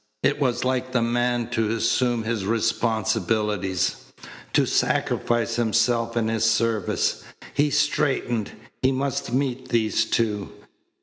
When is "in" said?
6.17-6.27